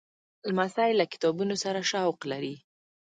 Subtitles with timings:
[0.49, 2.55] لمسی له کتابونو سره شوق لري.